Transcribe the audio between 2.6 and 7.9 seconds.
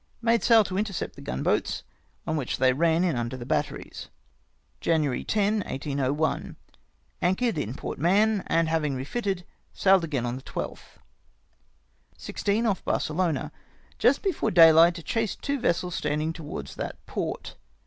ran in under the batteries." Jaymary 10, 1801.— Anchored in